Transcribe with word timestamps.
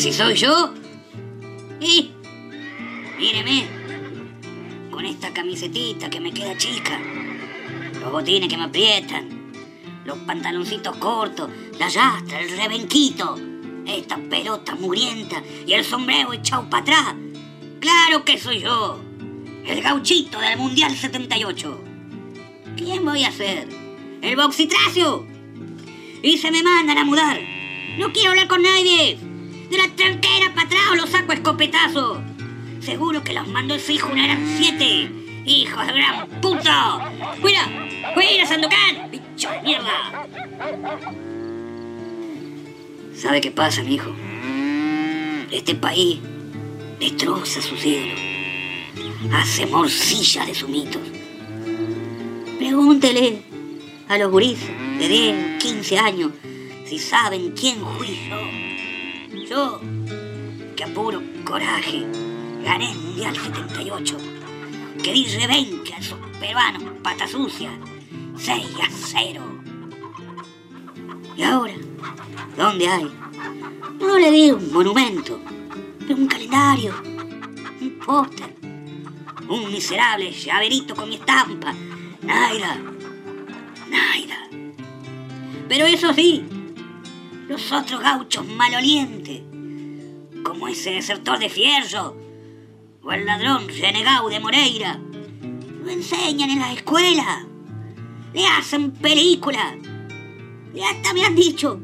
si 0.00 0.14
soy 0.14 0.34
yo? 0.34 0.72
¿Y? 1.78 2.10
Míreme. 3.18 3.68
Con 4.90 5.04
esta 5.04 5.30
camisetita 5.34 6.08
que 6.08 6.20
me 6.20 6.32
queda 6.32 6.56
chica. 6.56 6.98
Los 8.00 8.10
botines 8.10 8.48
que 8.48 8.56
me 8.56 8.64
aprietan. 8.64 9.52
Los 10.06 10.16
pantaloncitos 10.20 10.96
cortos. 10.96 11.50
La 11.78 11.88
yastra, 11.88 12.40
el 12.40 12.56
rebenquito. 12.56 13.36
Esta 13.86 14.16
pelota 14.16 14.74
murienta 14.74 15.42
y 15.66 15.74
el 15.74 15.84
sombrero 15.84 16.32
echado 16.32 16.70
para 16.70 16.82
atrás. 16.82 17.14
Claro 17.78 18.24
que 18.24 18.38
soy 18.38 18.60
yo. 18.60 19.02
El 19.66 19.82
gauchito 19.82 20.40
del 20.40 20.56
Mundial 20.56 20.96
78. 20.96 21.84
¿Quién 22.74 23.04
voy 23.04 23.24
a 23.24 23.32
ser? 23.32 23.68
¿El 24.22 24.34
boxitracio? 24.34 25.26
Y 26.22 26.38
se 26.38 26.50
me 26.50 26.62
mandan 26.62 26.96
a 26.96 27.04
mudar. 27.04 27.38
No 27.98 28.14
quiero 28.14 28.30
hablar 28.30 28.48
con 28.48 28.62
nadie. 28.62 29.29
De 29.70 29.78
la 29.78 29.88
tranquera 29.94 30.52
para 30.54 30.66
atrás 30.66 30.82
o 30.90 30.96
los 30.96 31.10
saco 31.10 31.32
a 31.32 31.34
escopetazo. 31.36 32.20
Seguro 32.80 33.22
que 33.22 33.32
los 33.32 33.46
mandó 33.46 33.74
ese 33.74 33.92
hijo 33.92 34.10
una 34.10 34.24
eran 34.24 34.44
siete. 34.58 35.10
¡Hijos 35.46 35.86
de 35.86 35.92
gran 35.92 36.28
puta! 36.40 37.12
¡Cuida! 37.40 37.68
¡Cuida, 38.14 38.46
Sandokan! 38.46 39.10
¡Bicho 39.10 39.48
de 39.50 39.62
mierda! 39.62 40.26
¿Sabe 43.14 43.40
qué 43.40 43.50
pasa, 43.50 43.82
mi 43.82 43.94
hijo? 43.94 44.10
Este 45.50 45.74
país 45.74 46.18
destroza 46.98 47.62
sus 47.62 47.84
ídolos. 47.84 48.18
Hace 49.32 49.66
morcilla 49.66 50.46
de 50.46 50.54
sus 50.54 50.68
mitos. 50.68 51.02
Pregúntele 52.58 53.42
a 54.08 54.18
los 54.18 54.30
gurises 54.30 54.70
de 54.98 55.08
10, 55.08 55.62
15 55.62 55.98
años 55.98 56.32
si 56.86 56.98
saben 56.98 57.52
quién 57.52 57.78
fui 57.96 58.18
yo. 58.28 58.79
Yo, 59.50 59.80
que 60.76 60.84
a 60.84 60.94
puro 60.94 61.20
coraje 61.44 62.06
gané 62.62 62.92
el 62.92 62.98
Mundial 62.98 63.34
78, 63.36 64.16
que 65.02 65.12
di 65.12 65.24
rebenque 65.26 65.92
a 65.92 65.98
esos 65.98 66.20
peruanos 66.38 66.84
pata 67.02 67.26
sucia, 67.26 67.72
6 68.36 68.64
a 68.80 68.88
0. 68.88 69.42
Y 71.36 71.42
ahora, 71.42 71.74
¿dónde 72.56 72.86
hay? 72.86 73.10
No 73.98 74.18
le 74.20 74.30
di 74.30 74.52
un 74.52 74.72
monumento, 74.72 75.40
pero 75.98 76.14
un 76.14 76.28
calendario, 76.28 76.94
un 77.80 77.98
póster, 78.06 78.54
un 79.48 79.72
miserable 79.72 80.30
llaverito 80.30 80.94
con 80.94 81.08
mi 81.08 81.16
estampa. 81.16 81.74
Naida, 82.22 82.78
Naida. 83.88 84.48
Pero 85.68 85.86
eso 85.86 86.14
sí, 86.14 86.44
los 87.50 87.72
otros 87.72 88.00
gauchos 88.00 88.46
malolientes, 88.46 89.40
como 90.44 90.68
ese 90.68 90.92
desertor 90.92 91.40
de 91.40 91.48
Fierro 91.48 92.16
o 93.02 93.10
el 93.10 93.26
ladrón 93.26 93.66
renegado 93.66 94.28
de 94.28 94.38
Moreira, 94.38 95.00
lo 95.82 95.90
enseñan 95.90 96.48
en 96.48 96.60
la 96.60 96.72
escuela, 96.72 97.44
le 98.32 98.46
hacen 98.46 98.92
películas 98.92 99.74
y 100.72 100.80
hasta 100.80 101.12
me 101.12 101.24
han 101.24 101.34
dicho 101.34 101.80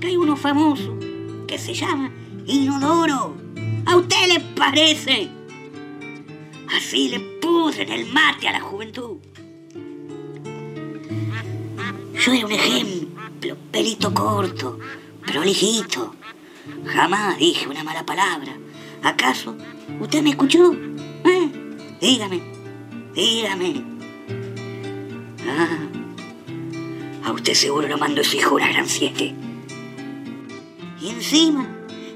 que 0.00 0.08
hay 0.08 0.16
uno 0.16 0.34
famoso 0.34 0.98
que 1.46 1.58
se 1.58 1.74
llama 1.74 2.10
Inodoro. 2.44 3.36
¿A 3.86 3.96
usted 3.96 4.26
le 4.26 4.40
parece? 4.40 5.28
Así 6.76 7.08
le 7.10 7.20
pudren 7.20 7.92
el 7.92 8.06
mate 8.06 8.48
a 8.48 8.52
la 8.52 8.60
juventud. 8.60 9.18
Yo 12.14 12.32
era 12.32 12.46
un 12.46 12.52
ejemplo, 12.52 13.07
pelito 13.70 14.12
corto, 14.12 14.78
prolijito. 15.26 16.14
Jamás 16.86 17.38
dije 17.38 17.68
una 17.68 17.84
mala 17.84 18.04
palabra. 18.04 18.56
¿Acaso 19.02 19.56
usted 20.00 20.22
me 20.22 20.30
escuchó? 20.30 20.72
¿Eh? 21.24 21.50
Dígame, 22.00 22.42
dígame. 23.14 23.84
Ah, 25.46 25.88
a 27.24 27.32
usted 27.32 27.54
seguro 27.54 27.88
lo 27.88 27.98
mandó 27.98 28.22
su 28.22 28.36
hijo 28.36 28.56
una 28.56 28.68
gran 28.68 28.88
siete. 28.88 29.34
Y 31.00 31.08
encima, 31.10 31.66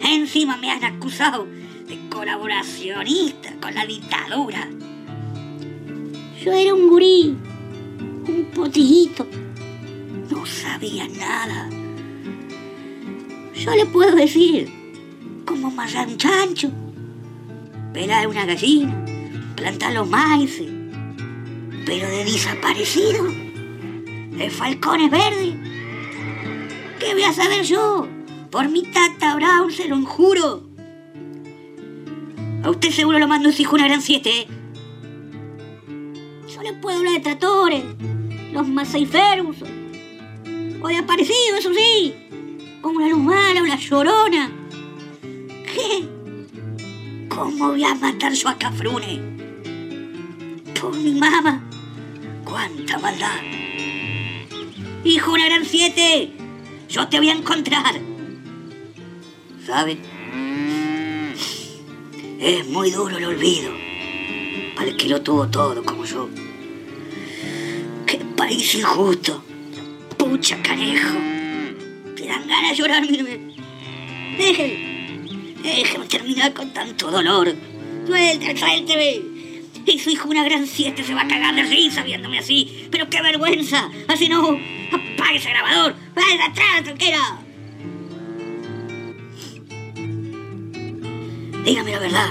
encima 0.00 0.56
me 0.56 0.70
han 0.70 0.84
acusado 0.84 1.46
de 1.86 1.98
colaboracionista 2.10 3.54
con 3.60 3.74
la 3.74 3.86
dictadura. 3.86 4.68
Yo 6.44 6.52
era 6.52 6.74
un 6.74 6.88
gurí, 6.88 7.36
un 8.26 8.48
potillito. 8.52 9.26
Sabía 10.72 11.06
nada. 11.06 11.68
Yo 13.54 13.74
le 13.74 13.84
puedo 13.84 14.16
decir, 14.16 14.72
como 15.44 15.66
amarrar 15.66 16.08
un 16.08 16.16
chancho, 16.16 16.70
pelar 17.92 18.26
una 18.26 18.46
gallina, 18.46 19.04
plantar 19.54 19.92
los 19.92 20.08
maíces, 20.08 20.70
pero 21.84 22.08
de 22.08 22.24
desaparecido, 22.24 23.22
de 24.30 24.48
falcones 24.48 25.10
verdes. 25.10 25.56
¿Qué 26.98 27.12
voy 27.12 27.24
a 27.24 27.34
saber 27.34 27.64
yo? 27.64 28.08
Por 28.50 28.70
mi 28.70 28.82
tata 28.84 29.36
Brown 29.36 29.70
se 29.70 29.88
lo 29.88 30.00
juro. 30.06 30.62
A 32.64 32.70
usted 32.70 32.88
seguro 32.92 33.18
lo 33.18 33.28
mando 33.28 33.52
su 33.52 33.60
hijo 33.60 33.74
una 33.76 33.88
gran 33.88 34.00
siete. 34.00 34.30
¿eh? 34.40 34.46
Yo 36.48 36.62
le 36.62 36.72
puedo 36.72 36.96
hablar 36.96 37.12
de 37.12 37.20
tratores, 37.20 37.84
los 38.54 38.66
Ferguson, 39.10 39.71
o 40.82 40.88
de 40.88 40.96
aparecido, 40.96 41.56
eso 41.56 41.72
sí, 41.72 42.14
como 42.80 43.00
la 43.00 43.08
lumana 43.08 43.62
o 43.62 43.66
la 43.66 43.76
llorona. 43.76 44.50
¿Qué? 45.42 46.08
¿Cómo 47.28 47.68
voy 47.68 47.84
a 47.84 47.94
matar 47.94 48.32
yo 48.32 48.48
a 48.48 48.58
Cafrune? 48.58 49.20
Por 50.80 50.96
mi 50.96 51.12
mamá. 51.12 51.62
¡Cuánta 52.44 52.98
maldad! 52.98 53.40
Hijo, 55.04 55.32
una 55.32 55.46
gran 55.46 55.64
siete. 55.64 56.32
Yo 56.88 57.08
te 57.08 57.18
voy 57.18 57.30
a 57.30 57.34
encontrar. 57.34 58.00
¿Sabe? 59.64 59.98
Es 62.40 62.66
muy 62.68 62.90
duro 62.90 63.16
el 63.16 63.24
olvido. 63.24 63.70
Para 64.74 64.90
el 64.90 64.96
que 64.96 65.08
lo 65.08 65.22
tuvo 65.22 65.46
todo 65.48 65.82
como 65.84 66.04
yo. 66.04 66.28
¡Qué 68.04 68.18
país 68.36 68.74
injusto! 68.74 69.51
¡Pucha 70.32 70.56
canejo! 70.62 71.18
Te 72.16 72.26
dan 72.26 72.48
ganas 72.48 72.70
de 72.70 72.76
llorar, 72.76 73.02
mírame. 73.06 73.38
Déjeme. 74.38 75.56
Déjeme 75.62 76.06
terminar 76.06 76.54
con 76.54 76.72
tanto 76.72 77.10
dolor. 77.10 77.54
Suélteme, 78.06 78.58
suélteme. 78.58 79.20
Y 79.84 79.98
su 79.98 80.08
hijo, 80.08 80.30
una 80.30 80.42
gran 80.42 80.66
siete, 80.66 81.04
se 81.04 81.12
va 81.12 81.20
a 81.20 81.28
cagar 81.28 81.54
de 81.54 81.64
risa 81.64 82.02
viéndome 82.02 82.38
así. 82.38 82.88
Pero 82.90 83.10
qué 83.10 83.20
vergüenza. 83.20 83.90
Así 84.08 84.30
no. 84.30 84.48
Apague 84.48 85.36
ese 85.36 85.50
grabador. 85.50 85.96
Vaya 86.14 86.46
atrás, 86.46 86.82
tranquila. 86.82 87.38
Dígame 91.62 91.90
la 91.90 91.98
verdad. 91.98 92.30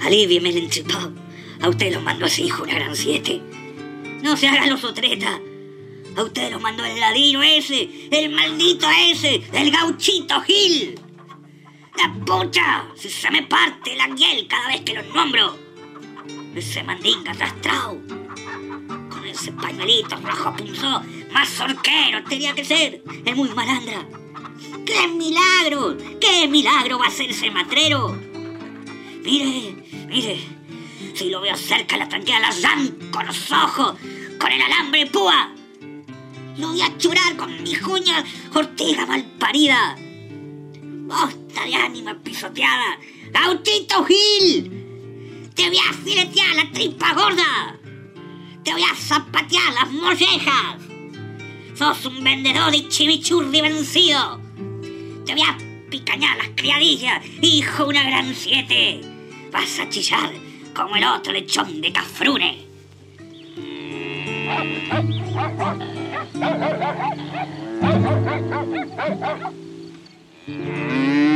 Alivieme 0.00 0.48
el 0.48 0.56
enchipado. 0.56 1.12
A 1.60 1.68
usted 1.68 1.92
lo 1.92 2.00
mandó 2.00 2.24
ese 2.24 2.40
hijo 2.40 2.62
una 2.62 2.76
gran 2.76 2.96
siete. 2.96 3.42
No 4.22 4.38
se 4.38 4.48
hagan 4.48 4.70
los 4.70 4.82
otretas. 4.84 5.38
A 6.16 6.22
usted 6.22 6.52
lo 6.52 6.60
mandó 6.60 6.84
el 6.84 7.00
ladino 7.00 7.42
ese, 7.42 8.08
el 8.10 8.30
maldito 8.30 8.86
ese, 9.10 9.42
el 9.52 9.70
gauchito 9.70 10.40
Gil. 10.42 11.00
La 11.96 12.12
pucha, 12.24 12.86
si 12.94 13.08
se 13.08 13.30
me 13.30 13.42
parte 13.42 13.96
la 13.96 14.08
hiel 14.14 14.46
cada 14.46 14.68
vez 14.68 14.82
que 14.82 14.94
lo 14.94 15.02
nombro. 15.14 15.56
Ese 16.54 16.84
mandinga 16.84 17.32
arrastrado. 17.32 17.98
Con 19.10 19.26
ese 19.26 19.50
pañuelito 19.52 20.16
rojo 20.16 20.54
punzó, 20.56 21.02
más 21.32 21.48
zorquero 21.48 22.22
tenía 22.28 22.54
que 22.54 22.64
ser. 22.64 23.02
Es 23.24 23.36
muy 23.36 23.48
malandra. 23.50 24.06
¡Qué 24.86 25.08
milagro! 25.08 25.96
¡Qué 26.20 26.46
milagro 26.46 26.98
va 26.98 27.06
a 27.06 27.10
ser 27.10 27.30
ese 27.30 27.50
matrero! 27.50 28.16
Mire, 29.24 29.74
mire, 30.06 30.38
si 31.14 31.30
lo 31.30 31.40
veo 31.40 31.56
cerca 31.56 31.96
la 31.96 32.08
tranquila 32.08 32.40
la 32.40 32.48
arranco 32.48 33.22
los 33.22 33.50
ojos 33.50 33.94
con 34.38 34.52
el 34.52 34.60
alambre 34.60 35.06
púa. 35.06 35.53
Lo 36.56 36.68
voy 36.68 36.80
a 36.82 36.96
churar 36.98 37.36
con 37.36 37.62
mi 37.62 37.74
juña 37.74 38.24
ortiga 38.52 39.06
malparida. 39.06 39.96
Bosta 40.80 41.64
de 41.64 41.74
ánima 41.74 42.16
pisoteada. 42.22 42.98
¡Gautito 43.32 44.04
Gil! 44.04 45.50
Te 45.54 45.68
voy 45.68 45.78
a 45.78 45.92
filetear 45.92 46.54
la 46.54 46.70
tripa 46.70 47.12
gorda. 47.12 47.76
Te 48.62 48.72
voy 48.72 48.82
a 48.82 48.94
zapatear 48.94 49.72
las 49.74 49.90
mollejas. 49.90 50.76
Sos 51.76 52.06
un 52.06 52.22
vendedor 52.22 52.70
de 52.70 52.88
chimichurri 52.88 53.60
vencido. 53.60 54.40
Te 55.26 55.32
voy 55.32 55.42
a 55.42 55.58
picañar 55.90 56.36
las 56.36 56.50
criadillas, 56.54 57.24
hijo 57.42 57.86
una 57.86 58.04
gran 58.04 58.32
siete. 58.34 59.00
Vas 59.52 59.80
a 59.80 59.88
chillar 59.88 60.32
como 60.72 60.94
el 60.94 61.04
otro 61.04 61.32
lechón 61.32 61.80
de 61.80 61.92
Cafrune. 61.92 62.73
Mm-hmm. 70.46 71.33